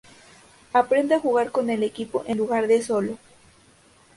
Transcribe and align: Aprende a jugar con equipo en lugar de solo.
Aprende 0.73 1.13
a 1.13 1.19
jugar 1.19 1.51
con 1.51 1.69
equipo 1.69 2.23
en 2.25 2.39
lugar 2.39 2.65
de 2.65 2.81
solo. 2.81 3.19